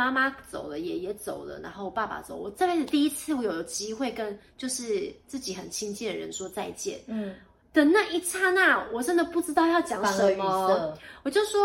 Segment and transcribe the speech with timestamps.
[0.00, 6.98] 妈妈走了，爷爷走了，然后爸爸走，我这辈子第一次我有机会跟就是自己很亲近的人说再见。
[7.06, 7.34] 嗯，
[7.74, 11.60] 的那一刹那，我真的不知道要讲什么，我就说。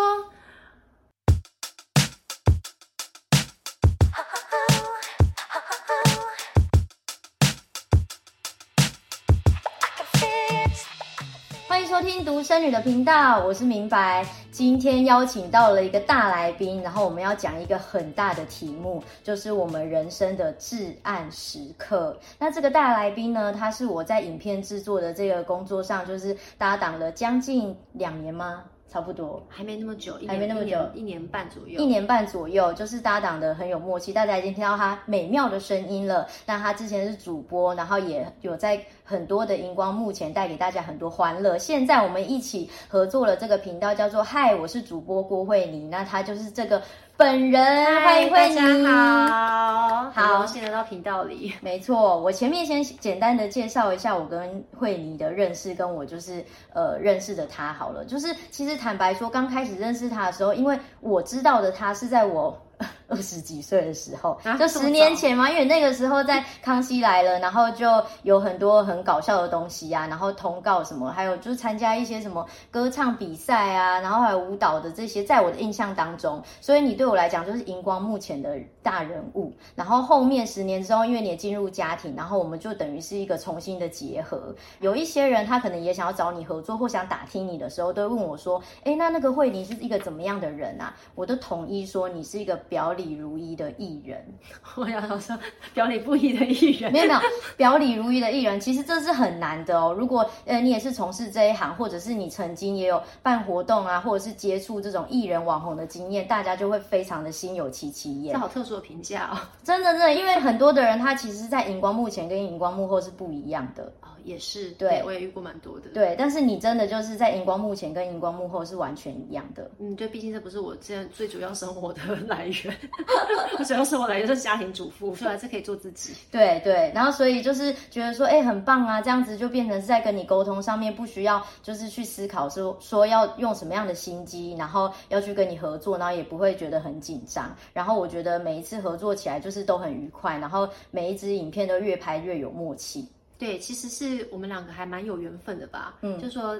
[12.46, 14.24] 生女的频道，我是明白。
[14.52, 22.16] 今天邀请到了一个大来宾，然后我们要讲一个很大的题目，就是我们人生的至暗时刻。
[22.38, 28.66] 那这个大来宾呢，他是我在影片制作的这个工作上，就是搭档了将近两年吗？
[28.88, 34.14] 差不多，还没那么久，还没那么久，一年，半左右，一年半左右，就是搭档的很有默契。
[34.14, 36.26] 大家已经听到他美妙的声音了。
[36.46, 41.58] 那他之前是主播，然后也有在很多的荧光幕前带给大家很多欢乐。
[41.58, 45.88] 现在我们一起合作了这个频道，叫做“嗨，我是主播郭慧妮”。
[45.88, 46.82] 那她就是这个。
[47.18, 62.62] 本人，欢迎慧妮，大家好，好，现在到频道里，没错，我前面先简单的介绍一下我跟慧妮的认识，跟我就是呃认识的她好了，就是其实坦白说，刚开始认识她的时候，因为我知道的她是在我。
[63.08, 67.88] 二十几岁的时候，啊、就十年前嘛，因为那个时候在《康熙来了》，然后就
[68.24, 79.52] 有很多很搞笑的东西啊，然后通告什么，还有就是参加一些什么歌唱比赛啊，然后还有舞蹈的这些，在我的印象当中，所以你对我来讲就是荧光幕前的大人物。
[79.76, 84.54] 然后后面十年之后，因为你也进入家庭，然后我们就等于是一个重新的结合。
[84.80, 94.24] 有一些人他可能也想要找你合作，或想打听你的时候，都会问我说：“哎，那那个慧妮是一个怎么样的人啊？”我都统一说你是一个表里如一的艺人，
[94.78, 95.36] 我想说
[95.74, 97.20] 表里不一的艺人，没有没有
[97.58, 99.92] 表里如一的艺人，其实这是很难的哦。
[99.98, 108.34] 如果呃你也是从事这一行，或者是你曾经也有办活动啊，或者是接触这种艺人网红的经验，大家就会非常的心有戚戚焉。
[108.34, 113.92] 这好特殊的评价哦， 真的真的，因为很多的人他其实，在荧光幕前跟荧光幕后是不一样的。
[114.26, 115.90] 也是，对，我也遇过蛮多的。
[115.94, 119.70] 对，但是你真的就是在荧光幕前跟荧光幕后是完全一样的。
[119.80, 122.76] 嗯，对，毕竟这不是我现在最主要生活的来源，
[123.60, 126.14] 我主要生活来源是家庭主妇，所以还是可以做自己。
[126.32, 137.56] 对对，然后所以就是觉得说，哎，很棒啊，这样子就变成是在跟你沟通上面不需要就是去思考说说要用什么样的心机，然后要去跟你合作，然后也不会觉得很紧张。
[137.74, 143.08] 然后我觉得每一次合作起来就是都很愉快，然后每一支影片都越拍越有默契。
[143.38, 145.98] 对，其实是我们两个还蛮有缘分的吧。
[146.02, 146.60] 嗯，就说，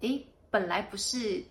[0.00, 1.42] 诶，本来不是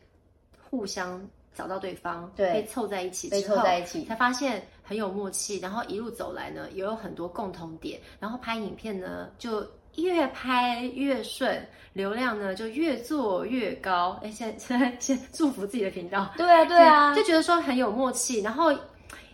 [0.69, 1.21] 互相
[1.53, 5.59] 找到对方，对，被凑在一起之后，被凑在一起，才发现很有默契。
[5.59, 7.99] 然后一路走来呢，也有很多共同点。
[8.19, 9.65] 然后拍影片呢，就
[9.95, 14.17] 越拍越顺，流量呢就越做越高。
[14.21, 16.31] 诶，现在 现在先祝福自己的频道。
[16.37, 18.39] 对啊，对啊，就觉得说很有默契。
[18.41, 18.73] 然后。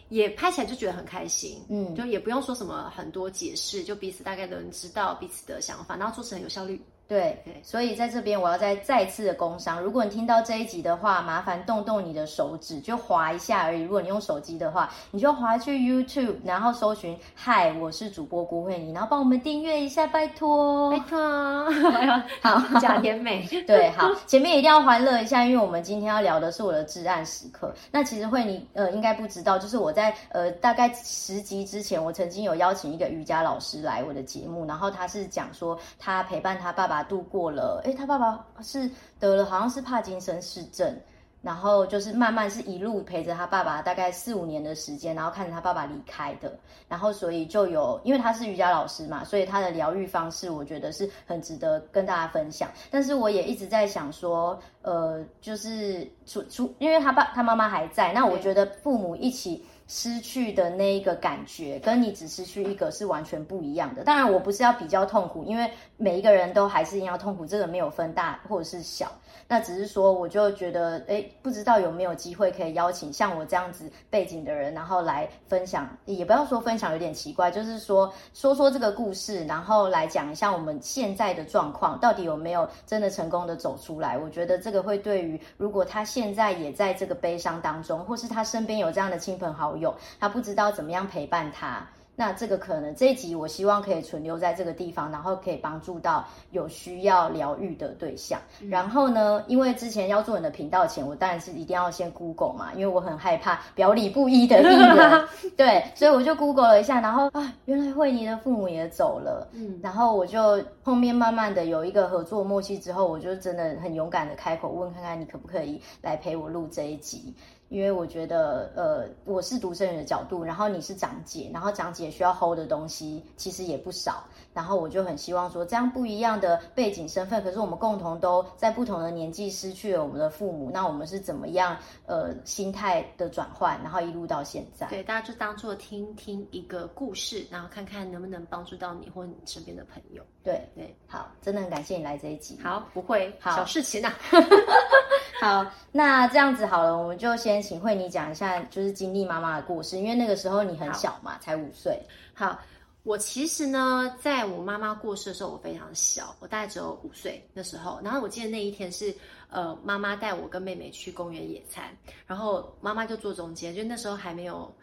[0.10, 6.82] 也拍起来就觉得很开心，嗯，就也不用说什么很多解释，就彼此大概都能知道彼此的想法，然后做事很有效率。
[7.08, 13.84] 对，所以在这边我要再再次的工商，如果你听到这一集的话，麻烦动动你的手指，就划一下而已。
[13.84, 21.72] 如果你用手机的话，你就划去 YouTube，然后搜寻“嗨，我是主播郭慧妮”，然后帮我们订阅一下，拜托，拜托。
[22.44, 23.48] 好，假甜美。
[23.66, 27.74] 对，好，前面一定要欢乐一下，因为我们今天要聊的是我的至暗时刻。
[27.90, 36.97] 那其实慧妮呃应该不知道，就是我在呃大概十集之前，我曾经有邀请一个瑜伽老师来我的节目，然后他是讲说他陪伴他爸爸。
[37.04, 40.96] 度过了，诶，他爸爸是得了，好像是帕金森氏症，
[41.42, 52.70] 然后就是慢慢是一路陪着他爸爸，大概四五年的时间，然后看着他爸爸离开的，然后所以就有，因为他是瑜伽老师嘛，所以他的疗愈方式，我觉得是很值得跟大家分享。
[52.92, 59.66] 但是我也一直在想说，呃，就是除除，因为他爸他妈妈还在，那我觉得父母一起。
[59.88, 64.04] 失去的那一个感觉，跟你只失去一个是完全不一样的。
[64.04, 69.12] 当然，我不是要比较痛苦，因为每一个人都还是一样痛苦，这个没有分大或者是小。
[69.48, 84.18] 那只是说，我就觉得，哎，不知道有没有机会可以邀请像我这样子背景的人，然后来分享，也不要说分享有点奇怪，就是说说说这个故事，然后来讲一下我们现在的状况，到底有没有真的成功的走出来？
[84.18, 91.88] 我觉得这个会对于如果他现在也在这个悲伤当中，或是他身边有这样的亲朋好友，他不知道怎么样陪伴他。
[92.20, 98.40] 那这个可能这一集我希望可以存留在这个地方，然后可以帮助到有需要疗愈的对象。
[98.60, 98.68] 嗯。
[98.70, 105.28] 然后呢，因为之前要做你的频道前，我当然是一定要先 Google 嘛，因为我很害怕表里不一的艺人。
[105.56, 109.48] 对，所以我就 Google 了一下，然后啊，原来惠妮的父母也走了。
[109.54, 117.32] 嗯，然后我就后面慢慢的有一个合作默契之后，我就真的很勇敢的开口问看看你可不可以来陪我录这一集。
[117.70, 124.24] 因为我觉得，呃，我是独生女的角度，然后你是长姐，然后长姐需要 hold 的东西其实也不少，
[124.54, 134.88] 然后我就很希望说，这样不一样的背景身份，可是我们共同都在不同的年纪失去了我们的父母，那我们是怎么样，呃，心态的转换，然后一路到现在。
[134.88, 140.24] 对，大家就当做听听一个故事，然后看看能不能帮助到你或你身边的朋友。
[140.44, 142.58] 对对，好，真的很感谢你来这一集。
[142.64, 144.14] 好，不会，好小事情啊。
[145.40, 152.02] 好，那这样子好了，我们就先请慧妮讲一下，就是经历妈妈的故事，因为那个时候你很小嘛，才五岁。
[152.34, 152.60] 好，
[153.04, 158.00] 我其实呢，在我妈妈过世的时候，我非常小，我大概只有五岁那时候。
[158.04, 159.14] 然后我记得那一天是，
[159.50, 161.86] 呃，妈妈带我跟妹妹去公园野餐，
[162.26, 164.74] 然后妈妈就坐中间，就那时候还没有。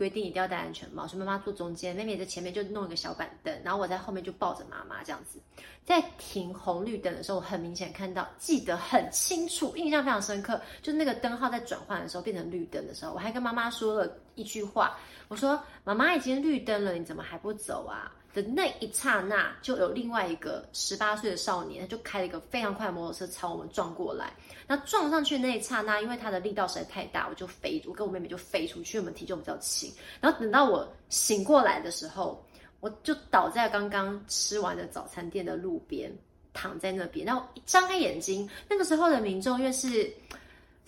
[0.00, 5.38] 规定一定要戴安全帽，所以妈妈坐中间，妹妹在前面就弄一个小板凳，然后我在后面就抱着妈妈这样子。
[5.84, 14.96] 在停红绿灯的时候，我很明显看到，记得很清楚，印象非常深刻，就是那个灯号在转换的时候变成绿灯的时候，我还跟妈妈说了一句话，
[15.28, 24.32] 我说：“妈妈已经绿灯了，你怎么还不走啊？”的那一刹那，就有另外一个十八岁的少年，他就开了一个非常快的摩托车朝我们撞过来。
[24.66, 28.98] 那撞上去的那一刹那，因为他的力道实在太大，我就飞，我跟我妹妹就飞出去。
[28.98, 29.92] 我们体重比较轻。
[30.20, 32.44] 然后等到我醒过来的时候，
[32.80, 36.12] 我就倒在刚刚吃完的早餐店的路边，
[36.52, 37.26] 躺在那边。
[37.26, 40.12] 然后一张开眼睛，那个时候的民众因为是。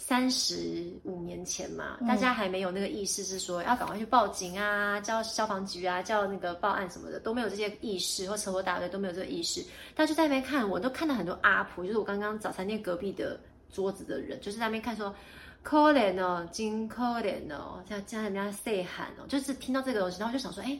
[0.04, 9.62] 三十五年前嘛，大家还没有那个意识，是说要赶快去报警啊，叫消防局啊，叫那个报案什么的，都没有这些意识，或车祸大队都没有这个意识。
[9.94, 13.38] 大家就在那边看，我都看到很多阿婆，就是我刚刚早餐店隔壁的
[13.72, 15.14] 桌子的人，就是在那边看说，
[15.62, 20.76] 可怜哦，真可怜哦，这样这样人家细喊哦，就是听到这个东西，然后我就想说，哎，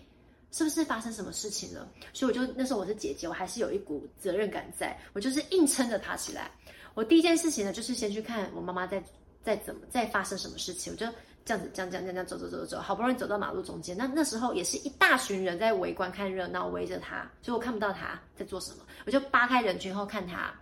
[0.50, 1.88] 是不是发生什么事情了？
[2.12, 6.50] 所以我就那时候我是姐姐，我还是有一股责任感在，我就是硬撑着爬起来。
[6.94, 9.03] 我第一件事情呢，就是先去看我妈妈在
[9.43, 10.93] 在怎么在发生什么事情。
[10.93, 11.06] 我就
[11.44, 13.97] 这样子这样这样这样走走走走走，好不容易走到马路中间。
[13.97, 18.85] 那那时候也是一大群人在围观看热闹，围着她，所以我看不到她在做什么。
[19.06, 20.55] 我就扒开人群后看她，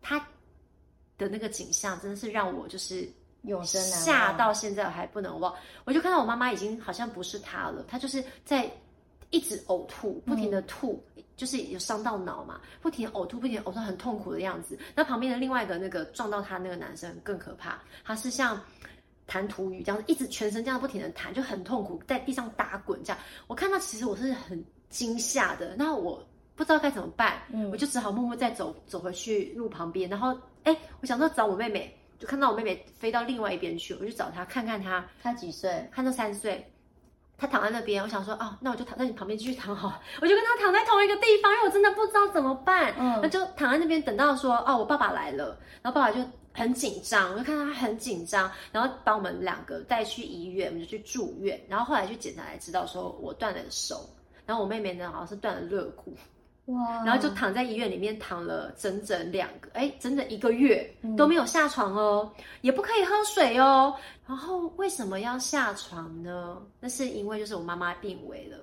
[0.00, 0.18] 她
[1.18, 3.08] 的那个景象真的是让我就是
[3.42, 5.54] 永生吓到现在我还不能忘。
[5.84, 8.70] 我就看到我妈妈已经好像不是她了，她就是在
[9.30, 11.02] 一直呕吐，不停的吐。
[11.16, 14.78] 嗯就是有伤到脑嘛，不停呕吐，不停呕吐，很痛苦的样子。
[14.94, 18.60] 那旁边的另外一个那个撞到他那个男生更可怕，他是像
[19.26, 23.18] 弹涂鱼这样，一直全身这样不停的弹，就很痛苦，在地上打滚这样。
[23.46, 26.22] 我看到其实我是很惊吓的，那我
[26.54, 35.88] 不知道该怎么办，嗯，我就只好默默再走走回去路旁边，然后哎，我想说找我妹妹，就看到我妹妹飞到另外一边去，我就找她看看她，她几岁？
[35.90, 36.70] 看到三岁。
[37.40, 42.94] 他躺在那边，我想说哦，那我就躺在你旁边继续躺好，我就跟他躺在同一个地方，因为我真的不知道怎么办。
[42.98, 46.22] 嗯，那就躺在那边等到说哦，我爸爸来了，然后爸爸就
[46.52, 54.06] 很紧张，我就看到他很紧张，然后把我们两个带去医院，我们就去住院，然后后来去检查才知道说我断了手，
[54.44, 56.14] 然后我妹妹呢好像是断了肋骨。
[56.66, 57.04] 哇！
[57.04, 63.94] 然后就躺在医院里面躺了整整两个，哎，整整一个月都没有下床哦，嗯、也不可以喝水哦。
[64.26, 66.62] 然后为什么要下床呢？
[66.78, 68.58] 那是因为就是我妈妈病危了，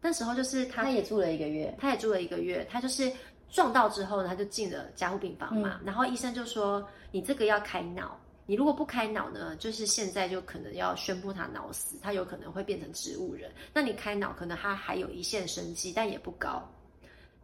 [0.00, 2.66] 那时候就是她，她也住了一个月，她也住了一个月。
[2.68, 3.12] 她就是
[3.48, 5.78] 撞到之后呢，她就进了加护病房嘛。
[5.80, 13.52] 嗯、然后医生就说：“你这个要开脑，你如果不开脑呢，就是现在就可能要宣布她脑死，她有可能会变成植物人。
[13.72, 16.68] 那你开脑，可能她还有一线生机，但也不高。”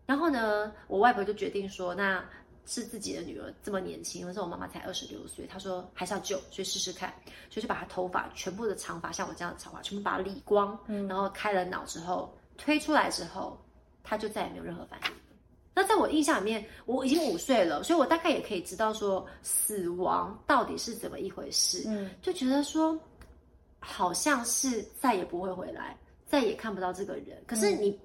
[0.09, 2.25] 然后呢，我外婆就决定说，那
[2.65, 7.13] 是自己的女儿这么年轻，那时候我妈妈才二十六岁，她说还是要救，所以试试看，
[7.51, 13.63] 所以就把她头发全部的长发，像我这样的长发，全部把它理光，嗯，然后开了脑之后推出来之后，
[14.03, 15.13] 她就再也没有任何反应。
[15.75, 22.99] 那在我印象里面，我已经五岁了，所以我大概也可以知道说死亡到底是怎么一回事，嗯，就觉得说
[23.79, 25.95] 好像是再也不会回来，
[26.27, 27.91] 再也看不到这个人，可是你。
[27.91, 27.99] 嗯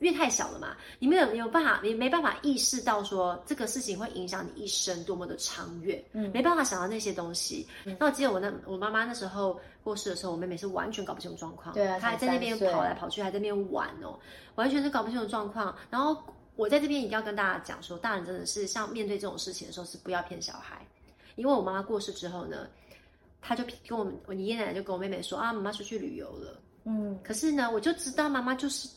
[0.00, 7.68] 因为太小了嘛，你没有有办法，你没办法意识到说这个事情会影响你一生多么的长远，嗯，没办法想到那些东西。
[7.84, 14.18] 嗯、那我记得我那我妈妈那时候过世的时候，我妹妹是完全搞不清楚状况，对啊，她还在那边跑来跑去，还在那边玩哦，
[14.54, 15.76] 完全是搞不清楚状况。
[15.90, 16.16] 然后
[16.56, 20.86] 我在这边一定要跟大家讲说，大人真的是像面对这种事情的时候是不要骗小孩，
[21.36, 22.66] 因为我妈妈过世之后呢，
[23.42, 28.88] 她就跟我们我爷爷奶奶就跟我妹妹说啊，妈妈出去旅游了，嗯，可是呢，我就知道妈妈就是。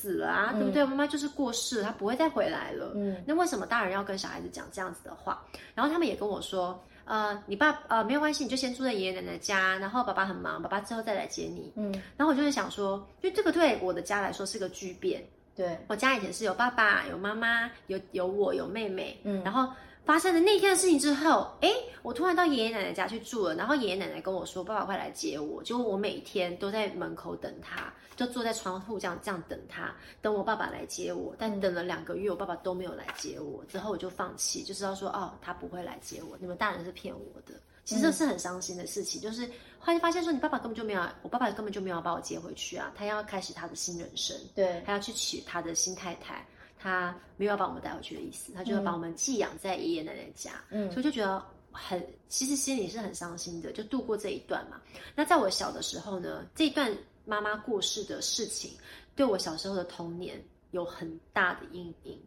[0.00, 0.84] 死了啊，对不对？
[0.84, 2.92] 妈妈就是过世了，她不会再回来了。
[2.94, 5.44] 嗯，那为什么大人要跟小孩子讲这样子的话？
[5.74, 11.70] 然后他们也跟我说，呃，你爸呃没有关系，你就先住在爷爷奶奶家，然后爸爸很忙，爸爸之后再来接你。
[11.76, 15.22] 嗯，然后我就会想说，因为这个对我的家来说是个巨变。
[15.54, 19.20] 对，我家以前是有爸爸、有妈妈、有有我、有妹妹。
[19.24, 19.70] 嗯，然后。
[20.10, 21.70] 发生了那天的事情之后，哎，
[22.02, 31.32] 我突然到爷爷奶奶家去住了，然后爷爷奶奶跟我说：“爸爸快来接我。”结果我每天都在门口等他，就坐在窗户这样这样等他，等我爸爸来接我。
[31.38, 37.54] 但等了两个月，我爸爸都没有来接我，之后我就放弃，就知道说：“哦，他不会来接我，你们大人是骗我的。”
[37.86, 39.48] 其实这是很伤心的事情，就是
[39.78, 46.44] 后来发现说，你爸爸根本就没有，我爸爸根本就没有把我接回去啊，他要开始他的新人生，对，他要去娶他的新太太。
[46.82, 54.80] 他没有要把我们带回去的意思，他就要把我们寄养在爷爷奶奶家，嗯，所以就觉得很，其实心里是很伤心的，就度过这一段嘛。
[55.14, 56.90] 那在我小的时候呢，这一段
[57.26, 58.72] 妈妈过世的事情，
[59.14, 62.18] 对我小时候的童年有很大的阴影。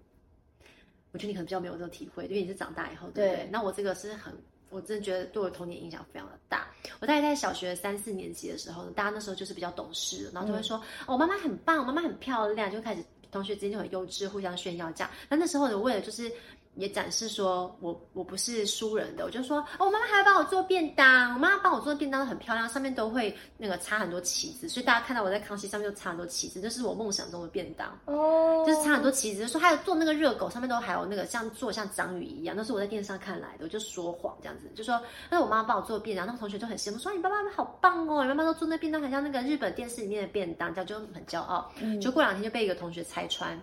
[1.12, 3.46] 我觉得你可能比较没有这种体会，因为你是长大以后，对不对？
[3.46, 3.50] 对。
[3.52, 4.32] 那我这个是很，
[4.70, 6.68] 我真的觉得对我童年影响非常的大。
[7.00, 13.04] 我大概在小学三四年级的时候呢，大家那时候就是比较懂事，然后就会说，嗯，哦，妈妈很棒，妈妈很漂亮，就开始。
[13.34, 15.12] 同学之间就很幼稚，互相炫耀这样。
[15.28, 16.32] 那那时候呢，为了就是
[16.76, 41.72] 也展示说我我不是输人的，我就说哦，我妈妈还要帮我做便当，我妈妈帮我做的便当很漂亮，上面都会那个插很多旗子，所以大家看到我在康熙上面就插很多旗子，这是我梦想中的便当哦，就是插很多旗子，就说还有做那个热狗，上面都还有那个像做像章鱼一样，那是我在电视上看来的，我就说谎这样子，就说那我妈妈帮我做便当，那个同学就很羡慕，说你爸爸好棒哦，你妈妈都做那便当，很像那个日本电视里面的便当，这样就很骄傲。
[41.80, 43.60] 嗯，就过两天就被一个同学拆穿。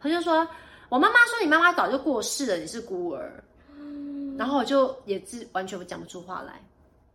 [0.00, 0.46] 他就说
[0.88, 3.42] ：“我妈妈说你妈妈早就过世了，你是孤儿。”
[4.36, 6.60] 然后我就也是完全讲不出话来。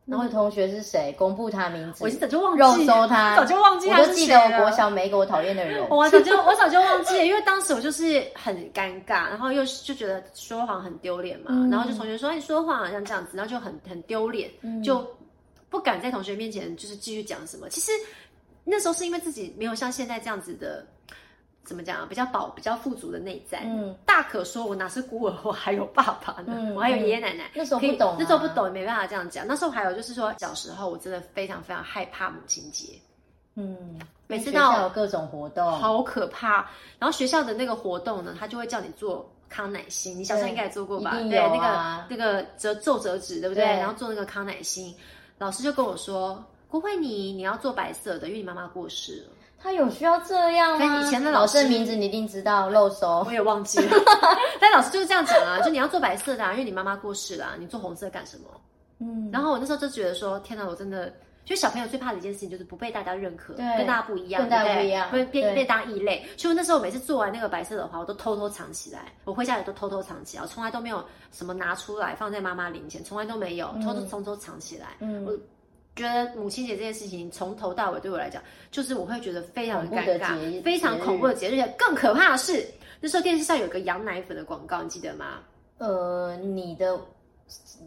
[0.05, 1.13] 然后同学是谁？
[1.19, 2.03] 公布他名字。
[2.03, 2.61] 我早就忘记。
[2.61, 3.99] 肉搜他，早就忘记他。
[3.99, 5.85] 我就记得我国小每一个我讨厌的人。
[5.91, 11.47] 我早就我早就忘记了，因为当时我就是很尴尬，然后又就觉得说谎很丢脸嘛。
[11.49, 15.05] 嗯、然后就同学说：“你说谎好像这样子。”然后就很很丢脸，嗯、就
[15.69, 17.69] 不敢在同学面前就是继续讲什么。
[17.69, 17.91] 其实
[18.63, 20.83] 那时候是因为自己没有像现在这样子的。
[21.69, 22.09] 怎么讲？
[22.09, 27.51] 比较饱、比较富足的内在，嗯，大可说我哪是孤儿，我还有爸爸呢，嗯、我还有爷爷奶奶。
[27.53, 29.45] 那时候不懂、啊，那时候不懂，也没办法这样讲。
[29.45, 32.99] 那时候还有就是说，小时候我真的非常非常害怕母亲节，
[33.53, 36.67] 嗯，每次到有各种活动，好可怕。
[36.97, 41.11] 然后学校的那个活动呢，他就会叫你做康乃馨，你小时候应该也做过吧？
[41.11, 43.63] 对，那个那个折皱折纸，对不对？
[43.63, 44.91] 对，然后做那个康乃馨，
[45.37, 49.35] 老师就跟我说，郭慧妮，你要做白色的，因为你妈妈过世了。
[49.61, 51.01] 他有需要这样吗？
[51.01, 53.97] 以前的老师，的名字你一定知道，肉搜我也忘记了。
[54.59, 58.45] 但老师就是这样讲啊，就你要做白色的啊，因为你妈妈过世了啊，你做红色干什么？
[58.99, 59.29] 嗯。
[59.31, 61.13] 然后我那时候就觉得说，天哪，我真的，
[61.43, 66.25] 就小朋友最怕的一件事情就是不被大家认可，跟大家不一样，跟大家不一样，会变被当异类。
[66.37, 74.87] 所以那时候我每次做完那个白色的花，我都偷偷藏起来，我回家也都偷偷藏起来，我从来都没有什么拿出来放在妈妈灵前，从来都没有，偷偷偷偷藏起来。
[74.99, 75.25] 嗯。
[75.25, 75.33] 我。
[75.99, 78.41] 觉得母亲节这件事情从头到尾对我来讲，
[78.71, 81.59] 就是我会觉得非常的尴尬，非常恐怖的节日。
[81.59, 82.65] 而且更可怕的是，
[83.01, 85.39] 那时候电视上有个羊奶粉的广告，你记得吗？
[85.77, 86.97] 呃，你的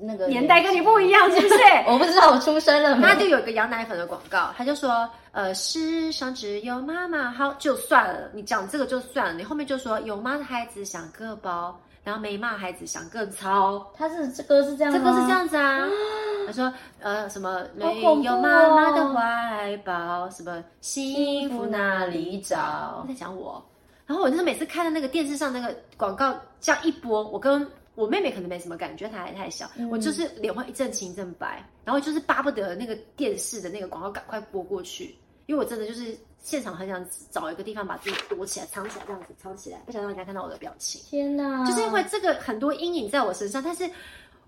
[0.01, 1.55] 那个年代跟你不一样，是不是？
[1.89, 3.07] 我不知道我出生了没。
[3.07, 14.99] 他就有一个羊奶粉的广告，他就说：“呃，世上只有妈妈好，就算了，你讲这个就算了，你后面就说有妈的孩子想个宝。”然后没骂孩子想更操，他是这歌是这样吗？
[14.99, 15.89] 这歌是这样子啊。
[16.45, 23.05] 他说呃什么没有妈妈的怀抱，什么幸福哪里找？
[23.07, 23.65] 在讲我。
[24.05, 35.17] 然后我就是每次看到那个电视上那个广告这样一播，我跟我妹妹可能没什么感觉，她还太小，嗯、我就是脸会一阵青一阵白，然后就是巴不得那个电视的那个广告赶快播过去，
[35.47, 36.19] 因为我真的就是。
[36.43, 41.01] 现场很想找一个地方把自己躲起来、藏起来，这样子藏起来，不想让人家看到我的表情。
[41.09, 41.65] 天哪！
[41.65, 43.89] 就是因为这个很多阴影在我身上，但是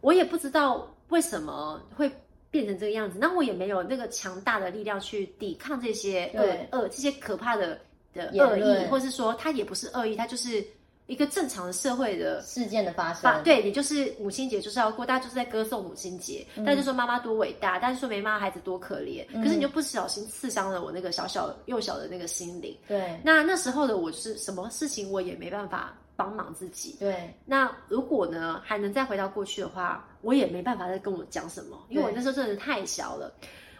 [0.00, 2.10] 我也不知道为什么会
[2.50, 3.16] 变成这个样子。
[3.18, 7.80] 那我也没有那个强大的力量去抵抗这些恶恶这些可怕的
[8.12, 10.62] 的恶意，论或是说他也不是恶意，他就是。
[11.06, 22.74] 一个正常的社会的事件的发生，对，你就是母亲节就是要过，大家就是在歌颂母亲节，嗯、大家就说妈妈多伟大，但是说没妈妈孩子多可怜，嗯、可是你就不小心刺伤了我那个小小幼小的那个心灵。
[22.88, 26.96] 对，那那时候的我是什么事情我也没办法帮忙自己。
[26.98, 33.30] 对，那如果呢还能再回到过去的话，我也没办法再跟我讲什么，因为我那时候真的太小了，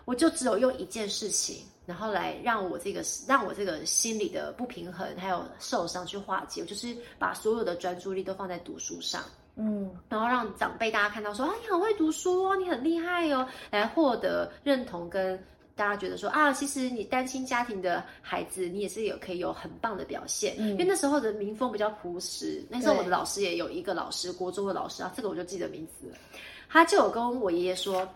[0.05, 1.65] 我就只有用一件事情。
[1.87, 9.23] 然后来让我这个让我这个心理的不平衡还有受伤去化解，我就是把所有的专注力都放在读书上，
[9.57, 15.39] 嗯，然后让长辈大家看到说啊，你很会读书哦，你很厉害哦，来获得认同，跟
[15.77, 26.17] 大家觉得说啊，其实你单亲家庭的孩子，你也是有可以有很棒的表现，嗯，因为那时候的民风比较朴实，那时候我的老师也有一个老师，国中的老师啊，这个我就记得名字了，
[26.69, 28.09] 他就有跟我爷爷说。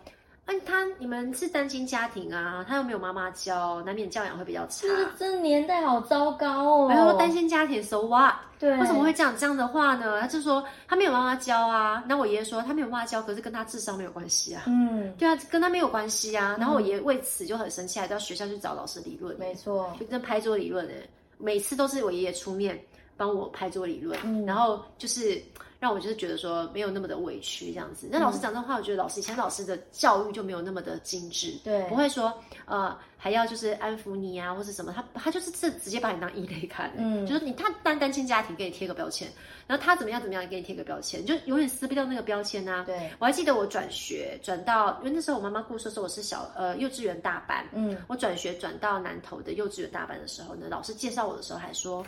[0.51, 4.87] 那他你们是单亲家庭啊，他又没有妈妈教，难免教养会比较差。
[5.15, 6.87] 这年代好糟糕哦。
[6.89, 8.33] 没有单亲家庭，so what？
[8.57, 10.19] 对，为什么会讲这样的话呢？
[10.19, 12.03] 他就说他没有妈妈教啊。
[12.07, 14.63] 那我爷爷说他没有妈妈教，可是跟他智商没有关系啊。
[14.65, 16.55] 嗯，对啊，跟他没有关系啊。
[16.57, 19.37] 然后我爷爷为此就很生气，还到学校去找老师理论。
[19.37, 22.77] 没错，就跟拍桌理论哎，每次都是我爷爷出面
[23.15, 25.39] 帮我拍桌理论，嗯，然后就是。
[25.79, 28.09] 让我就是觉得说没有那么的委屈这样子。
[28.11, 32.33] 那老师讲这话，我觉得老师以前老师的教育就没有那么的精致，对，不会说
[32.65, 39.27] 呃还要就是安抚你啊，或是什么，他他就是这直接把你当异类看，嗯，就是你他单单亲家庭给你贴个标签，
[39.67, 42.83] 然后他怎么样怎么样给你贴个标签，就永远撕不掉那个标签啊。
[42.85, 52.05] 对，我还记得我转学转到，因为那时候我妈妈过世的时候我是小呃幼稚园大班，嗯，我转学转到南投的幼稚园大班的时候呢，老师介绍我的时候还说。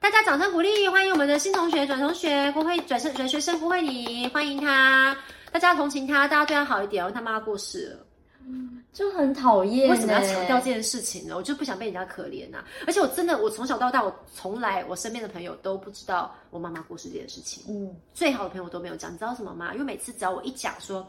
[0.00, 5.16] 大家掌声鼓励，欢迎我们的新同学转同学，不会转生转学生不会你欢迎他，
[5.50, 7.10] 大家同情他，大家对他好一点哦。
[7.12, 8.06] 他妈过世了，
[8.46, 9.88] 嗯，就很讨厌。
[9.90, 11.36] 为什么要强调这件事情呢？
[11.36, 12.64] 我就不想被人家可怜呐、啊。
[12.86, 17.64] 而且我真的，我从小到大，我从来我身边的朋友都不知道我妈妈过世这件事情。
[17.68, 19.12] 嗯，最好的朋友都没有讲。
[19.12, 19.72] 你知道什么吗？
[19.72, 21.06] 因为每次只要我一讲说。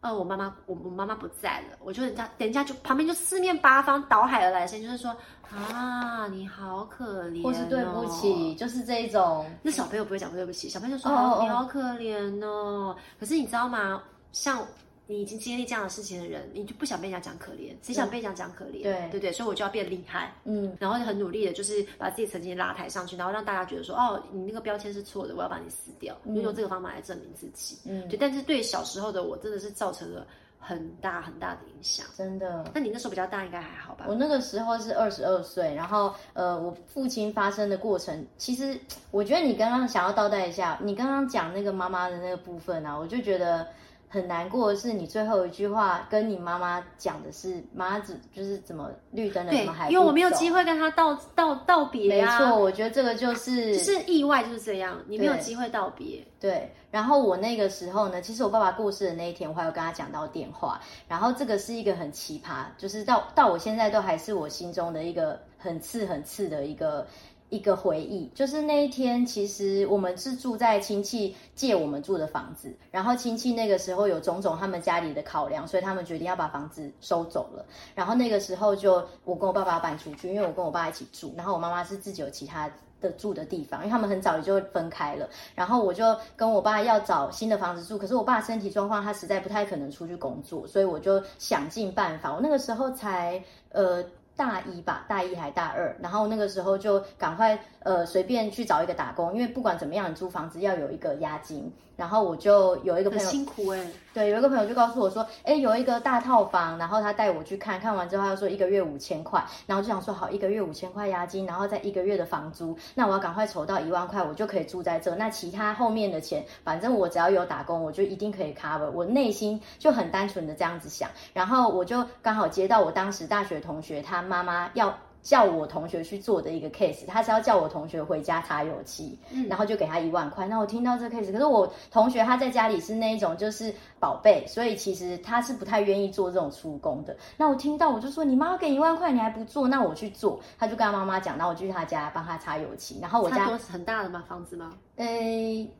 [0.00, 5.16] 呃，我妈妈，我我妈妈不在了，我就人家，人家就旁边就四面八方倒海而来的声音，就是说
[5.50, 9.44] 啊，你好可怜、哦，或是对不起，就是这一种。
[9.62, 12.96] 那小朋友不会讲对不起，小朋友就说哦，你好可怜哦。
[13.18, 14.02] 可是你知道吗？
[14.32, 14.64] 像。
[15.10, 18.82] 你已经经历这样的事情的人，你就不想被人家讲可怜，只想被人家讲可怜？
[18.82, 28.18] 对对对，对，所以我就要变厉害，嗯，然后就很努力的，就是把自己曾经拉抬上去，然后让大家觉得说，哦，你那个标签是错的，我要把你撕掉，嗯、用这个方法来证明自己，嗯，对。
[28.18, 30.26] 但是对小时候的我，真的是造成了
[30.58, 32.70] 很大很大的影响，真的。
[32.74, 34.04] 那你那时候比较大，应该还好吧？
[34.06, 38.78] 我那个时候是二十二岁，然后呃，我父亲发生的过程，其实
[39.10, 43.66] 我觉得你刚刚想要倒带一下，你刚刚讲那个妈妈的那个部分啊，我就觉得。
[44.10, 49.90] 很难过的是，你最后一句话跟你妈妈讲的是，妈子就是怎么绿灯了，怎么还？
[49.90, 52.38] 因为我没有机会跟他道道道别啊。
[52.40, 56.24] 没错，我觉得这个就是就是意外，就是这样，你没有机会道别。
[56.40, 67.06] 对，然后我那个时候呢，其实我爸爸过世的那一天，我还有跟他讲到电话，然后这个是一个很奇葩，就是到到我现在都还是我心中的一个很刺很刺的一个。
[67.50, 77.64] 一个回忆，就是那一天，其实我们是住在亲戚借我们住的房子，然后亲戚那个时候有种种他们家里的考量，所以他们决定要把房子收走了。
[77.94, 82.70] 然后那个时候就我跟我爸爸搬出去，因为我跟我爸一起住，然后我妈妈是自己有其他
[83.00, 85.26] 的住的地方，因为他们很早就分开了。
[85.54, 92.34] 然后我就跟我爸要找新的房子住，可是我爸身体状况他实在不太可能出去工作，所以我就想尽办法。
[92.34, 94.04] 我那个时候才呃。
[94.38, 101.72] 大一吧，大一还大二，然后那个时候就赶快呃随便去找一个打工，因为不管怎么样，你租房子要有一个押金。
[101.98, 115.12] 然后我就有一个朋友，很辛苦哎、欸，对，有一个朋友就告诉我说，哎，有一个大套房，然后他带我去看看完之后，他说一个月五千块，然后就想说好，一个月五千块押金，然后再一个月的房租，那我要赶快筹到一万块，我就可以住在这。
[115.16, 118.88] 那其他后面的钱，反正我只要有打工，我就一定可以 cover。
[118.92, 124.96] 我内心就很单纯的这样子想，然后我就刚好接到我当时大学同学他妈妈要。
[125.28, 130.48] 叫我同学去做的一个 case，他是要叫我同学回家擦油漆，嗯，然后就给他一万块。
[130.48, 137.14] 那我听到这个 case，可是我同学他在家里是那一种就是宝贝，所以其实他是不太愿意做这种出工的。
[137.36, 140.40] 那我听到我就说，你妈给一万块，你还不做，那我去做。
[140.58, 142.98] 他就跟他妈妈讲，那我就去他家帮他擦油漆。
[142.98, 144.24] 然后我家很大的吗？
[144.26, 144.72] 房子吗？
[144.96, 145.06] 呃，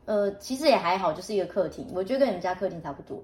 [0.05, 3.19] 呃，其实也还好，就是一个客厅，我觉得跟你们家客厅差不多，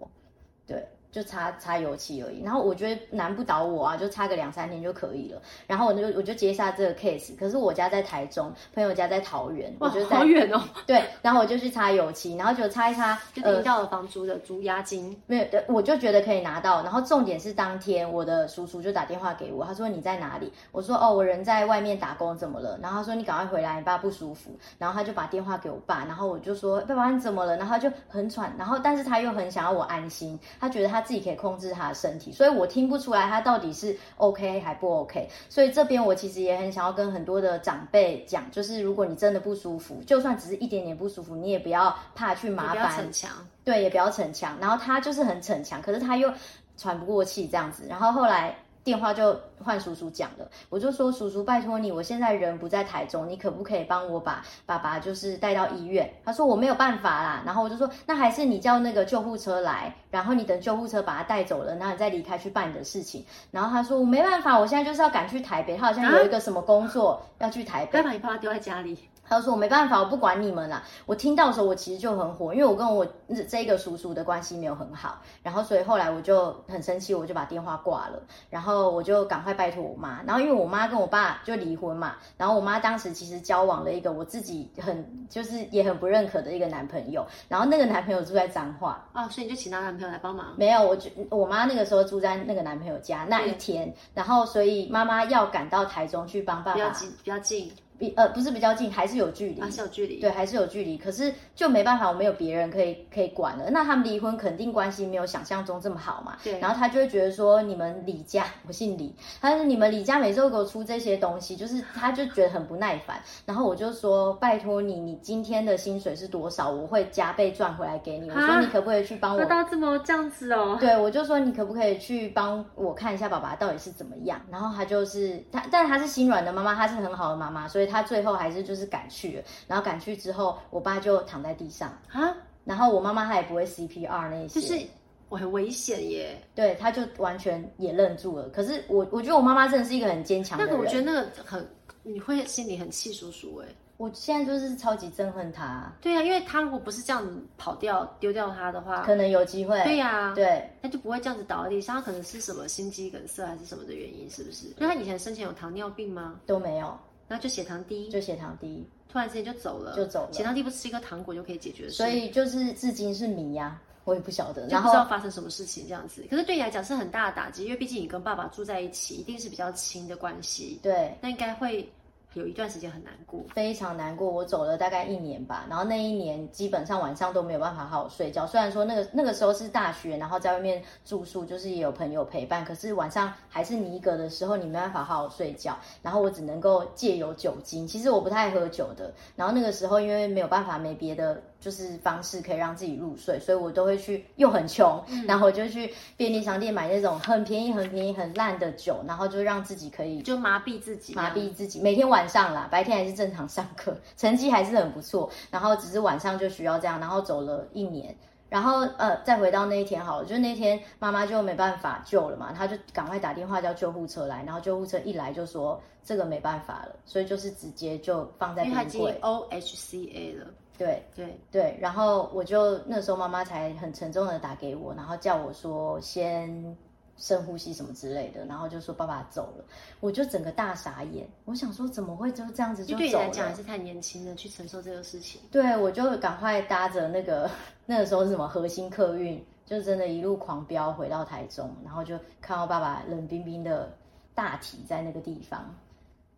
[0.66, 0.84] 对。
[1.16, 5.42] 就擦擦油漆而已，然后我觉得难不倒我啊，就擦个两三天就可以了。
[5.66, 10.62] 然后我就我就接下这个 case，可是我家在台中，朋友家在桃园，我觉得好远哦。
[10.86, 15.10] 对，然后我就去擦油漆，然后就擦一擦，就领到了房租的租押金。
[15.10, 16.84] 呃、没有，对，我就觉得可以拿到。
[16.84, 20.52] 然后重点是当天我的叔叔就打电话给我，他说你在哪里？
[20.74, 22.78] 我说哦，我人在外面打工，怎么了？
[22.82, 24.52] 然后他说你赶快回来，你爸不舒服。
[24.78, 27.56] 然后他就把电话给我爸，然后我就说爸爸你怎么了？
[27.56, 31.96] 然后他就很喘，然后但是他又很想要我安心，他觉得他自己可以控制他的。
[31.96, 35.30] 身体，所以我听不出来他到底是 OK 还不 OK。
[35.48, 43.32] 所以这边我其实也很想要跟很多的长辈讲，就是如果你真的不舒服，就算只是一点点不舒服，你也不要怕去麻烦，逞强，
[43.64, 44.58] 对，也不要逞强。
[44.60, 46.32] 然后他就是很逞强，可是他又
[46.78, 47.86] 喘不过气这样子。
[47.90, 48.54] 然后后来。
[48.86, 56.08] 电话就换叔叔讲了，我就说叔叔，拜托你，我现在人不在台中，你可不可以帮我把爸爸就是带到医院？
[56.24, 63.26] 他说我没有办法啦，然后我就说那还是你叫那个救护车来，然后你等救护车把他带走了，然后你再离开去办你的事情。
[63.50, 68.96] 然后他说我没办法，我现在就是要赶去台北，他好像有一个什么工作要去台北，该把你爸爸丢在家里。
[69.28, 73.06] 他就说：“我没办法，我不管你们了。”我听到的时候，我其实就很火，因为我跟我
[73.50, 80.22] 这个叔叔的关系没有很好，然后所以后来我就很生气，我就把电话挂了，然后我就赶快拜托我妈。
[80.24, 90.54] 然后因为我妈跟我爸就离婚嘛，然后我妈当时其实交往了一个我自己很就是也很不认可的一个男朋友，然后那个男朋友住在彰化哦，所以你就请他男朋友来帮忙？
[90.56, 97.72] 没有，我就我妈那个时候住在那个男朋友家那一天，然后所以妈妈要赶到台中去帮爸爸，比较近，比较近。
[97.98, 100.98] 比呃不是比较近，还是有距离，还是有距离，对，还是有距离。
[100.98, 103.70] 可是就没办法，我没有别人可以可以管了。
[103.72, 106.36] 那他们离婚，肯定关系没有想象中这么好嘛。
[106.44, 106.60] 对。
[106.60, 113.22] 然后他就会觉得说，你们李家，我姓李，他说你们李家每周给我出这些东西，就是他就觉得很不耐烦。
[113.46, 116.70] 然后我就说，拜托你，你今天的薪水是多少？
[116.70, 118.30] 我会加倍赚回来给你。
[118.30, 119.46] 我说你可不可以去帮我？
[119.46, 120.76] 到这么这样子哦？
[120.80, 124.42] 对，我就说你可不可以去帮我看一下爸爸到底是怎么样？
[124.52, 128.66] 然后他就是他，但他是心软的妈妈，他是很好的妈妈，所以他最后还是。
[128.66, 134.84] 就是赶去了，然后赶去之后，我爸就躺在地上啊，然后我妈妈她也不会 CPR 那些，就是
[135.30, 136.36] 我很危险耶。
[136.56, 138.50] 对，他就完全也愣住了。
[138.50, 140.74] 可是我我觉得我妈妈真的是一个很坚强的人。
[140.74, 141.70] 那个我觉得那个很，
[142.02, 143.68] 你会心里很气叔叔哎。
[143.98, 145.90] 我现在就是超级憎恨他。
[146.02, 149.82] 对啊，因为他如果不是这样子跑掉丢掉他的话，可能有机会。
[149.84, 151.96] 对呀、啊，对，他就不会这样子倒在地上。
[151.98, 154.68] 他可能是什么心肌梗塞还是什么的原因，是不是？
[154.78, 156.40] 那他以前生前有糖尿病吗？
[156.46, 156.98] 都没有。
[157.28, 160.34] 然后就血糖低，就血糖低，突然之间就走了，就走了。
[160.34, 166.26] 血糖低不吃一个糖果就可以解决，所以就是至今是谜呀，我也不晓得，就不知道发生什么事情这样子。
[166.30, 170.80] 可是对你来讲是很大的打击，因为毕竟你跟爸爸住在一起，一定是比较亲的关系。
[170.84, 171.90] 对，那应该会。
[172.36, 174.30] 有一段时间很难过，非常难过。
[174.30, 178.46] 我走了大概一年吧，然后那一年基本上晚上都没有办法好好睡觉。
[178.46, 185.78] 虽然说那个那个时候是大学，然后在外面住宿，就是也有朋友陪伴，可是晚上还是你一个的时候，你没办法好好睡觉。
[186.02, 189.14] 然后我只能够借由酒精，其实我不太喝酒的。
[189.36, 191.42] 然后那个时候因为没有办法，没别的。
[191.60, 201.82] 就是方式可以让自己入睡，所以我都会去，又很穷，嗯、然后我就去便利商店买那种很便宜、很便宜、很烂的酒，然后就让自己可以就麻痹自己，麻痹自己。
[201.82, 208.16] 每天晚上啦，白天还是正常上课，成绩还是很不错，然后只是晚上就需要这样，然后走了一年，
[208.48, 220.46] 然后呃，再回到那一天好了，就那天妈妈就没办法救了嘛，她就赶快打电话叫救护车来，然后救护车一来就说这个没办法了，所以就是直接就放在冰柜 OHCA 了。
[220.78, 226.76] 对对对，然后我就那时候妈妈才很沉重的打给我，然后叫我说先
[227.18, 229.64] 深呼吸什么之类的，然后就说爸爸走了，
[230.02, 233.00] 我就整个大傻眼，我想说怎么会就这样子就走了？
[233.00, 235.40] 对你来讲还是太年轻了，去承受这个事情。
[235.50, 237.50] 对，我就赶快搭着那个
[237.86, 243.90] 那个时候是什么核心客运，就真的一路狂飙回到台中，然后就看到爸爸冷冰冰的
[244.34, 245.74] 大体在那个地方。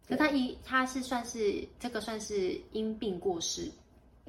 [0.08, 3.72] 可他一他是算是这个算是因病过世。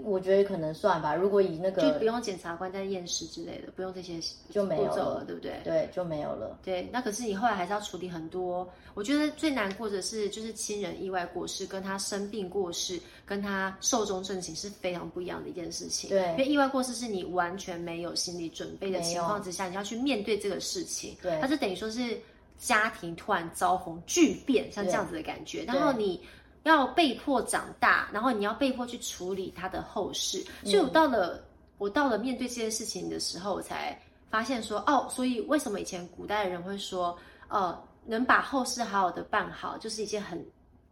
[0.04, 5.60] 我觉得可能算吧，如果以那个就不用检察官在验尸之类的，不用这些就没有了，对不对？
[5.64, 6.58] 对，就没有了。
[6.64, 8.68] 对，那可是你后来还是要处理很多。
[8.94, 16.10] 我觉得最难过的是，就是亲人意外过世，跟他生病过世，跟他寿终正寝是非常不一样的一件事情。
[16.10, 21.16] 对，因为意外过世是你完全没有心理准备的情况之下，你要去面对这个事情。
[21.22, 22.18] 对，它就等于说是
[22.58, 26.20] 家庭突然遭逢巨变，像这样子的感觉，然后你。
[26.64, 31.42] 要被迫长大，然后你要被迫去处理他的后事，所以我到了、嗯、
[31.78, 33.98] 我到了面对这件事情的时候，我才
[34.30, 37.16] 发现说，哦，所以为什么以前古代的人会说，
[37.48, 40.44] 呃，能把后事好好的办好，就是一件很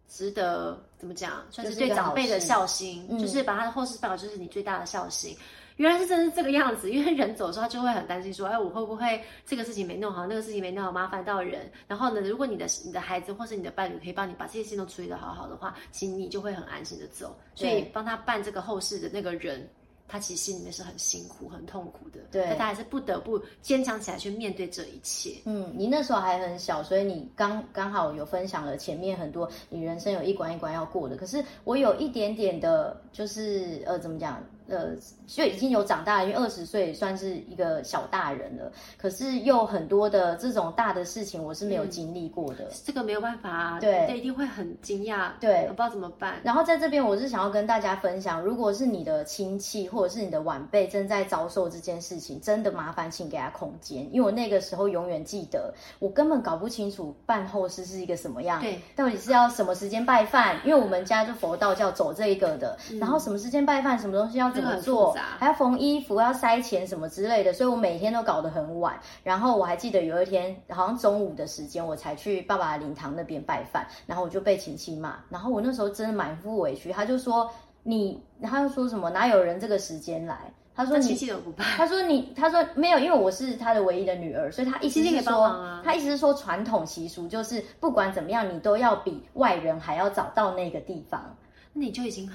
[0.09, 5.37] 值得怎么讲，算是对长辈的孝心，就是，就是把他的后事办好，就是你最大的孝心。
[5.77, 11.71] 原来是真是这个样子，因为人走的时候，他就会很担心说，哎，我会不会这个事情没弄好，那个事情没弄好，麻烦到人。
[11.87, 17.37] 然后呢，如果你的你的孩子或是你的伴侣可以帮你把这些事情都处理得好好的话，其实你就会很安心的走。
[17.55, 19.69] 所以帮他办这个后事的那个人，
[20.09, 22.21] 他其实心里面是很辛苦、很痛苦的。
[22.33, 25.35] 对，但他还是不得不坚强起来去面对这一切。
[25.45, 31.17] 嗯，你那时候还很小，所以你刚刚好有分享了前面很多你人生有一关一关要过的。
[31.17, 34.43] 可是我有一点点的，就是呃，怎么讲？
[34.69, 34.89] 呃，
[35.27, 38.73] 就已经有长大了，因为二十岁算是一个小大人了。
[38.99, 42.65] 可是又很多的这种大的事情，我是没有经历过的。
[42.65, 46.41] 嗯，这个没有办法啊，对，对，一定会很惊讶，对，我不知道怎么办。
[46.43, 64.56] 然后在这边，我是想要跟大家分享，如果是你的亲戚或者是你的晚辈正在遭受这件事情，真的麻烦请给他空间，因为我那个时候永远记得，我根本搞不清楚办后事是一个什么样，对，到底是要什么时间拜饭，因为我们家就佛道教走这一个的，嗯，然后什么时间拜饭，什么东西要。
[64.57, 68.99] 怎么做，还要缝衣服，要塞钱什么之类的，所以我每天都搞得很晚。
[69.23, 77.51] 然后我还记得有一天，好像中午的时间，我才去爸爸的灵堂那边拜饭，然后我就被亲戚骂，然后我那时候真的满腹委屈，他就说
[77.83, 80.39] 你，他就说什么哪有人这个时间来？
[80.75, 81.17] 他说你，
[81.57, 91.35] 他说你，他说没有，因为我是他的唯一的女儿，所以他意思是说，啊、他意思是说传统习俗就是不管怎么样，你都要比外人还要早到那个地方。
[91.73, 92.31] 那你就已经，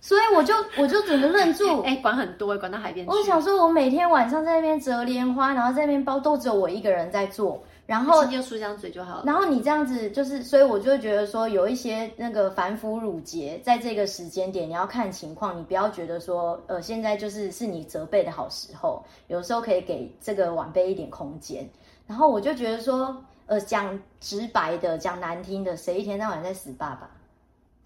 [0.00, 3.12] 所以我就我就整个愣住， 哎、欸，管很多，管到海边去。
[3.12, 7.62] 我想说，我每天晚上在那边折莲花，然后在那边包，都只有我一个人在做。
[7.86, 9.22] 然后就漱张嘴就好了。
[9.24, 21.66] 然后你这样子就是，所以我就会觉得说，有一些那个凡夫乳节，在这个时间点，你要看情况，你不要觉得说，呃，现在就是是你责备的好时候，有时候可以给这个晚辈一点空间。
[22.06, 27.08] 然后我就觉得说，呃，讲直白的，讲难听的，谁一天到晚在死爸爸？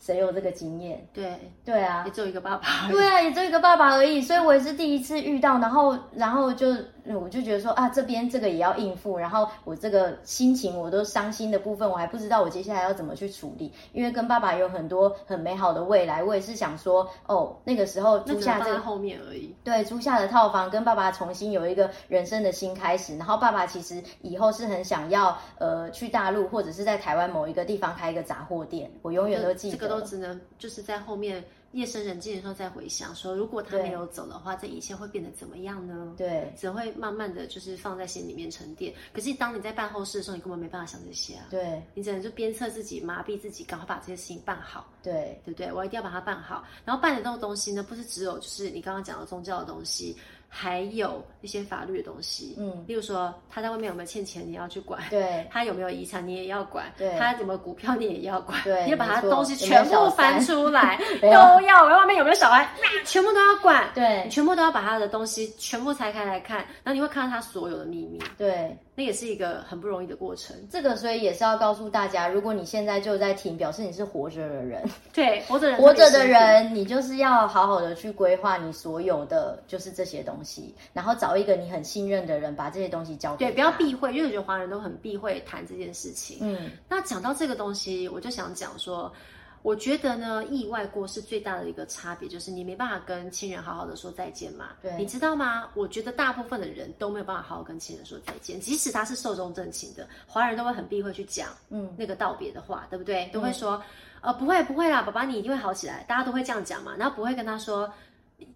[0.04, 1.06] 谁有这个经验？
[1.12, 2.88] 对对啊，也只有一个爸爸。
[2.90, 6.74] 对啊，也只有一个爸爸而已，所以我也是第一次遇到，然后然后就
[7.06, 29.76] 我就觉得说啊，这边这个也要应付，然后我这个心情我都伤心的部分，我还不知道我接下来要怎么去处理，因为跟爸爸有很多很美好的未来，我也是想说哦，那个时候租下这个后面而已，对，租下的套房跟爸爸重新有一个人生的新开始，然后爸爸其实以后是很想要呃去大陆或者是在台湾某一个地方开一个杂货店，我永远都记得。
[29.76, 36.14] 这个都只能就是在后面夜深人静的时候再回想，说如果他没有走的话，这一切会变得怎么样呢？
[36.16, 38.94] 对，只会慢慢的就是放在心里面沉淀。
[39.12, 41.46] 可是当你在办后事的时候，你根本没办法想这些啊。
[41.50, 44.86] 对，你只能就鞭策自己，麻痹自己，赶快把这些事情办好。
[45.02, 45.72] 对，对不对？
[45.72, 46.64] 我一定要把它办好。
[46.84, 50.16] 然后办的这种东西呢，不是只有就是你刚刚讲的宗教的东西。
[50.54, 58.60] 还有一些法律的东西，嗯，例如说他在外面有没有欠钱，你要去管；对， 他有没有遗产，你也要管；对，他有没有股票，你也要管。
[58.62, 61.28] 对，你要把他东西全部翻出来，都
[61.62, 61.86] 要。
[61.86, 62.68] 外面有没有小孩，
[63.06, 63.88] 全部都要管。
[63.94, 68.20] 对，你全部都要把他的东西全部拆开来看，然后你会看到他所有的秘密。
[68.36, 68.76] 对。
[68.94, 74.82] 那也是一个很不容易的过程，这个所以也是要告诉大家，如果你现在就在听，表示你是活着的人，
[75.14, 83.50] 对，活着人活着的人，你就是要好好的去规划你所有的就是这些东西，然后找一个你很信任的人，把这些东西交给他。
[83.50, 86.38] 对，不要避讳，因为我觉得华人都很避讳谈这件事情。
[86.42, 89.12] 嗯，那讲到这个东西，我就想讲说。
[89.62, 94.70] 我觉得呢，意外过世最大的一个差别就是你没办法跟亲人好好的说再见嘛。
[94.82, 95.68] 对，你知道吗？
[95.74, 103.30] 我觉得大部分的人都没有办法好好跟亲人说再见，即使他是寿终正寝的，华人都会很避讳去讲，嗯，那个道别的话，对不对？
[103.32, 103.80] 都会说，
[104.20, 106.96] 呃，不会不会啦，爸爸你一定会好起来，大家都会这样讲嘛。
[106.98, 107.88] 然后不会跟他说，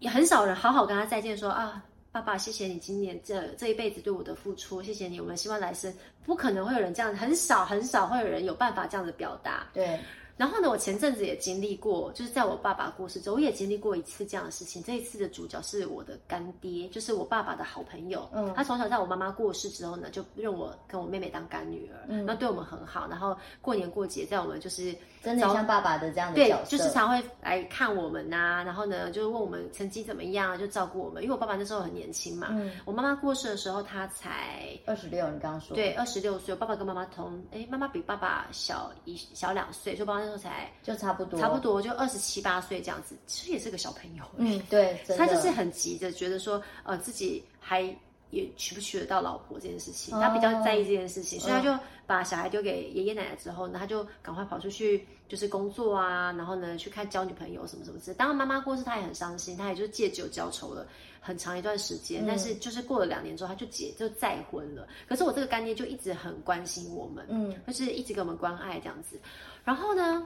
[0.00, 10.00] 也很少人好好跟他再见说，说啊，爸爸谢谢你今年这这一辈子对我的付出，谢谢你，我们希望来生不可能会有人这样，很少很少会有人有办法这样子表达，对。
[10.36, 14.82] 然后呢，我前阵子也经历过，就是在我爸爸过世之后，我也经历过一次这样的事情。
[14.82, 18.28] 这一次的主角是我的干爹，就是我爸爸的好朋友。
[18.34, 23.08] 嗯，他从小在我妈妈过世之后呢，就认我跟我妹妹当干女儿，嗯，那对我们很好。
[23.08, 28.62] 然后过年过节，在我们就是真的像爸爸的这样的对，就是常会来看我们呐、啊。
[28.62, 31.22] 然后呢，就是问我们成绩怎么样，就照顾我们。
[31.22, 36.52] 因为我爸爸那时候很年轻嘛，嗯，我妈妈过世的时候他才二十六，你刚刚说对，二十六岁。
[36.52, 40.25] 我爸爸跟妈妈同，哎，妈妈比爸爸小一小两岁，所以爸爸。
[40.26, 44.24] 那时候才就差不多，差不多就二十七八岁这样子，其实也是个小朋友。
[44.36, 47.82] 嗯，对，他就是很急着，觉得说，呃，自己还
[48.30, 58.16] 也娶不娶得到老婆这件事情，他比较在意这件事情，哦、所以他就把小孩丢给爷爷奶奶之后呢，他就赶快跑出去就是工作啊，然后呢去看交女朋友什么什么之类。
[58.16, 60.86] 当然妈妈过世，他也很伤心，他也就借酒浇愁了
[61.20, 62.24] 很长一段时间。
[62.24, 64.86] 嗯、但是就是过了两年之后，他就结就再婚了。
[65.08, 69.18] 可是我这个干爹就一直很关心我们，嗯，就是一直给我们关爱这样子。
[69.66, 70.24] 然后呢，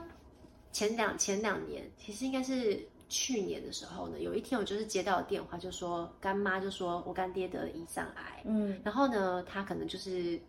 [0.71, 10.39] 前两前两年，其实应该是去年的时候呢，有一天我就是接到电话，就说干妈就说我干爹得胰脏癌，嗯，然后呢，他可能就是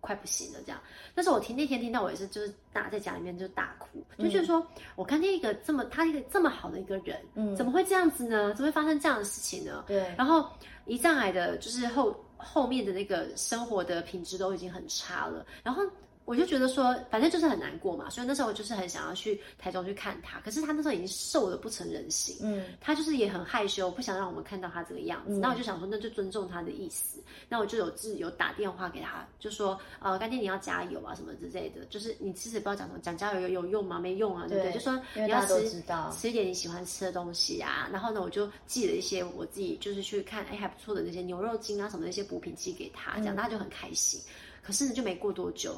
[0.00, 0.80] 快不行了这样。
[1.14, 4.66] 但是我听那天听到我也是就是大在家里面就大哭，就觉得说
[4.96, 8.52] 我干爹一个这么他一个这么好的一个人，嗯，怎么会这样子呢？
[8.54, 9.84] 怎么会发生这样的事情呢？
[9.86, 10.50] 对，然后
[10.86, 15.84] 胰脏癌的就是后后面的那个生活的品质都已经很差了，然后。
[16.24, 20.40] 我就觉得说，反正就是很难过嘛，所以那时候我就是很想要去台中去看他。
[20.40, 25.38] 可是他那时候已经瘦得不成人形，嗯，他就是也很害羞，不想让我们看到他这个样子。
[25.38, 27.22] 那、嗯、我就想说，那就尊重他的意思。
[27.48, 31.84] 那我就有自有打电话给他，就说，呃，干爹你要加油啊，什么之类的。
[31.90, 34.00] 就是你其实不知道讲什么，讲加油有有用吗？
[34.00, 34.72] 没用啊，对不对？
[34.72, 35.82] 就说你要吃
[36.16, 37.88] 吃一点你喜欢吃的东西啊。
[37.92, 44.18] 然后呢，我就寄了一些我自己就是去看，哎，还不错的那些牛肉精啊什么的那些补品寄给他，这样他就很开心。
[44.62, 45.76] 可是呢，就没过多久。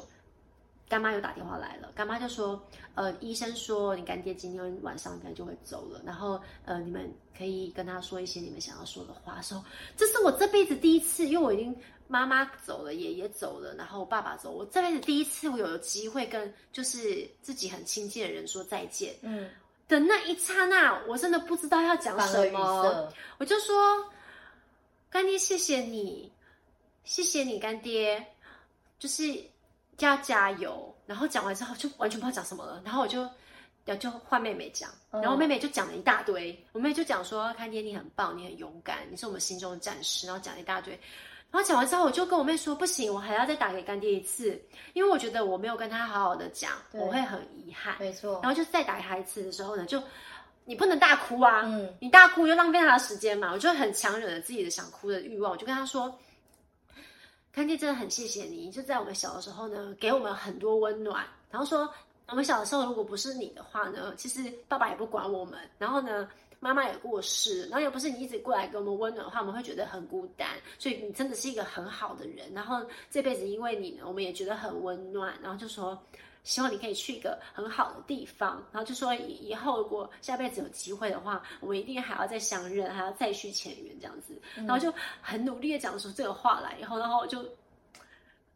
[0.89, 2.61] 干妈又打电话来了，干妈就说，
[2.95, 9.41] 呃，医生说你干爹今天晚上应该就会走了，然后呃，你们可以跟他说一些你们想要说的话。
[9.41, 9.61] 说
[9.97, 11.75] 这是我这辈子第一次，因为我已经
[12.07, 19.13] 妈妈走了，爷爷走了，然后爸爸走，我这辈子第一次我有机会跟就是自己很亲近的人说再见。
[19.23, 19.49] 嗯，
[19.89, 23.75] 的那一刹那，我真的不知道要讲什么，我就说
[25.09, 26.31] 干爹，谢谢你，
[27.03, 28.25] 谢谢你干爹，
[28.97, 29.43] 就是。
[30.05, 33.27] 要加油，然后讲完之后就完全不知道讲什么了，然后我就，
[33.85, 40.93] 就就换妹妹讲，然后妹妹就讲了一大堆，我妹就讲说，干爹你很棒，你很勇敢，你是我们心中的战士，然后讲了一大堆，
[41.49, 44.61] 然后讲完之后我就跟我妹说，不行，我还要再打给干爹一次，
[44.93, 49.99] 因为我觉得我没有跟他好好的讲，我会很遗憾，没错，然后就再打给他一次的时候呢，就
[50.65, 56.15] 你不能大哭啊，嗯，你大哭又浪费他的时间嘛，我就很强忍着自己的想哭的欲望，我就跟他说。
[57.57, 61.25] 看见真的很谢谢你，就在我们小的时候呢，给我们很多温暖。
[61.49, 61.91] 然后说，
[62.27, 65.57] 我们小的时候如果不是你的话呢，其实爸爸也不管我们。
[65.79, 67.63] 然后呢，妈妈也过世。
[67.63, 70.49] 然后又不是你一直过来给我们温暖的话，我们会觉得很孤单。
[70.77, 72.45] 所以你真的是一个很好的人。
[72.53, 75.33] 然后这辈子因为你呢，我们也觉得很温暖。
[75.41, 75.99] 然后就说，
[76.47, 78.63] 希望你可以去一个很好的地方。
[78.71, 84.41] 然后就说以以后如果下辈子有机会的话，我们一定还要再相认，还要再续前缘这样子。
[84.55, 87.45] 然后就很努力的讲出这个话来以后，然后就。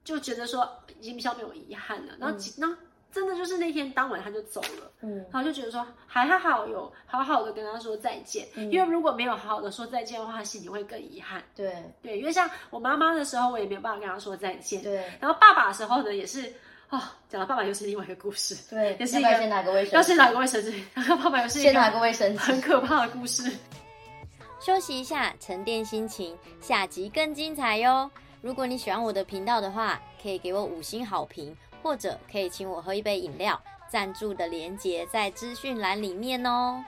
[0.04, 0.68] 就觉得说
[1.00, 2.78] 已经比较没有遗憾了，然后那、嗯、
[3.12, 11.44] 真的就是那天当晚他就走了，嗯，然后就觉得说还好好有好好的跟他说再见，嗯、因为如果没有好好的说再见的话，他心里会更遗憾。
[11.56, 14.82] 对对，因为像我妈妈的时候，我也没有办法跟他说再见。
[14.82, 16.52] 对，然后爸爸的时候呢，也是
[16.92, 18.56] 哦，讲到爸爸又是另外一个故事。
[18.70, 23.52] 对，也是一个要先拿个卫生，要先拿个卫生纸，然后爸爸又是一个先拿个卫生纸，很可怕的故事。
[24.60, 28.12] 休息一下，沉淀心情，下集更精彩哟。
[28.42, 33.60] 如果你喜欢我的频道的话，可以给我五星好评，或者可以请我喝一杯饮料。
[33.90, 36.82] 赞助的连结在资讯栏里面哦。